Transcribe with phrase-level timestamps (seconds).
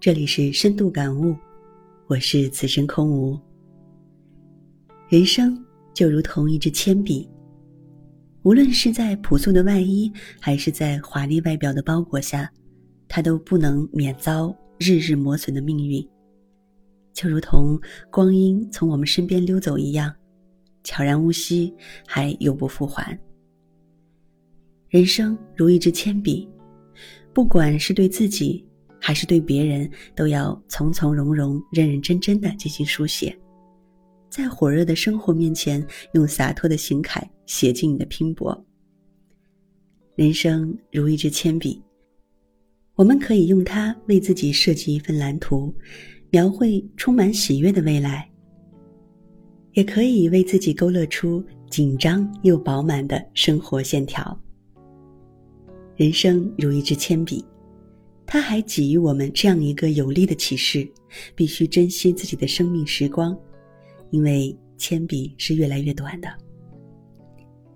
[0.00, 1.36] 这里是深度感悟，
[2.06, 3.38] 我是此生空无。
[5.10, 7.28] 人生就如同一支铅笔，
[8.42, 10.10] 无论是在朴素的外衣，
[10.40, 12.50] 还是在华丽外表的包裹下，
[13.08, 16.02] 它都不能免遭日日磨损的命运。
[17.12, 17.78] 就如同
[18.10, 20.10] 光阴从我们身边溜走一样，
[20.82, 21.74] 悄然无息，
[22.06, 23.20] 还永不复还。
[24.88, 26.48] 人生如一支铅笔，
[27.34, 28.64] 不管是对自己。
[29.00, 33.34] 还是对别人都要从从容容、认认真真的进行书写，
[34.28, 38.64] 在火热的生活面前，用洒脱的行楷写尽你的拼搏。
[40.14, 41.82] 人生如一支铅笔，
[42.94, 45.74] 我们可以用它为自己设计一份蓝图，
[46.28, 48.22] 描绘充满喜悦的未来；
[49.72, 54.38] 也可以为自己勾勒出紧张又饱满的生活线条。
[55.96, 57.42] 人生如一支铅笔。
[58.32, 60.88] 他还给予我们这样一个有力的启示：
[61.34, 63.36] 必须珍惜自己的生命时光，
[64.10, 66.32] 因为铅笔是越来越短的。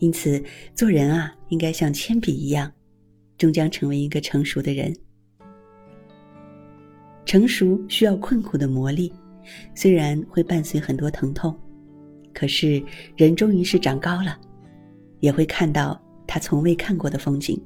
[0.00, 0.42] 因此，
[0.74, 2.68] 做人啊，应该像铅笔一样，
[3.38, 4.92] 终将成为一个成熟的人。
[7.24, 9.12] 成熟需要困苦的磨砺，
[9.76, 11.56] 虽然会伴随很多疼痛，
[12.34, 12.82] 可是
[13.16, 14.36] 人终于是长高了，
[15.20, 17.56] 也会看到他从未看过的风景。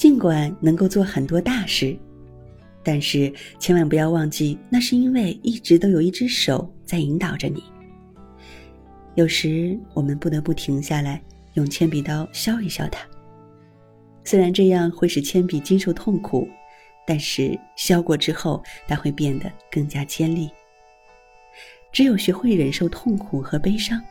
[0.00, 1.94] 尽管能够做很多大事，
[2.82, 7.62] 但是千万不要忘记，那是因为一直都有一只手在引导着你。
[9.14, 13.06] 有时我们不得不停下来，用铅笔刀削一削它。
[14.24, 16.48] 虽然这样会使铅笔经受痛苦，
[17.06, 20.50] 但是削过之后，它会变得更加尖利。
[21.92, 24.02] 只有学会忍受痛苦和悲伤，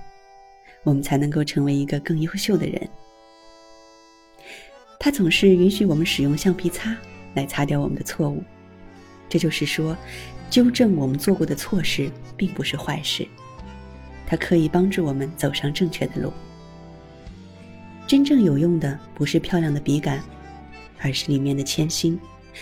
[0.84, 2.88] 我们才能够成为一个更优秀的人。
[5.02, 6.94] 它总是允许我们使用橡皮擦
[7.34, 8.44] 来擦掉我们的错误，
[9.30, 9.96] 这就是说，
[10.50, 13.26] 纠正我们做过的错事并不是坏事，
[14.28, 16.34] 它可以帮助我们走上正确的路。
[18.06, 20.22] 真正有用的不是漂亮的笔杆，
[21.00, 22.20] 而是里面的铅心，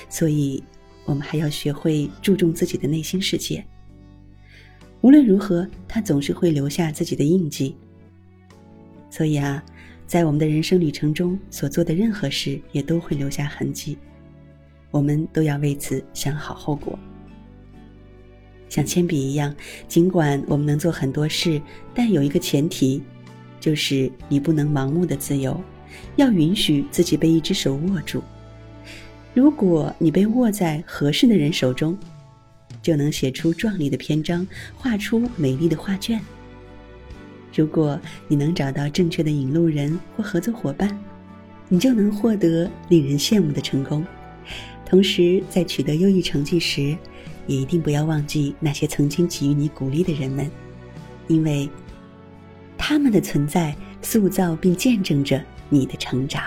[0.08, 0.64] 所以
[1.06, 3.66] 我们还要学会注重自己的内心世界。
[5.02, 7.75] 无论如何，它总是会留下自己的印记。
[9.09, 9.64] 所以啊。
[10.07, 13.97] 在我们的人生旅程中所做的任何事，也都会留下痕迹，
[14.90, 16.97] 我们都要为此想好后果。
[18.69, 19.53] 像铅笔一样，
[19.88, 21.62] 尽管我们能做很多事，
[21.94, 23.03] 但有一个前提，
[23.59, 25.59] 就是你不能盲目的自由，
[26.16, 28.24] 要允许自己被一只手握住。
[29.34, 31.97] 如果你被握在合适的人手中，
[32.81, 34.47] 就能写出壮丽的篇章，
[34.78, 36.19] 画出美丽的画卷。
[37.53, 40.97] 如果你能找到正确的引路人或合作伙伴，
[41.69, 44.06] 你就能获得令人羡慕的成功。
[44.85, 46.96] 同时，在取得优异成绩时，
[47.46, 50.50] 也一定不要忘记那些曾经给予你鼓励的人们，
[51.28, 51.69] 因为
[52.78, 56.44] 他们的存在塑造并见证着你的成长。